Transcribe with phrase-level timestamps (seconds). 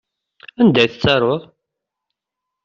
[0.61, 1.41] Anda i tettaruḍ?